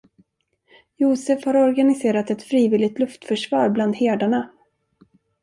Josef 0.95 1.43
har 1.45 1.55
organiserat 1.57 2.31
ett 2.31 2.41
frivilligt 2.43 2.99
luftförsvar 2.99 3.69
bland 3.69 3.95
herdarna. 3.95 4.51